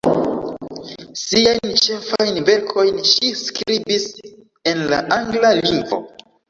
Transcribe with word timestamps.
Siajn 1.23 1.75
ĉefajn 1.83 2.41
verkojn 2.49 2.99
ŝi 3.13 3.33
skribis 3.45 4.09
en 4.75 4.87
la 4.95 5.05
angla 5.23 5.57
lingvo. 5.63 6.07